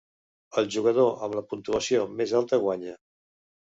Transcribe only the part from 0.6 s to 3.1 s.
El jugador amb la puntuació més alta guanya.